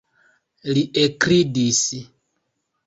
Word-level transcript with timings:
Li 0.77 0.83
ekridis. 1.03 1.85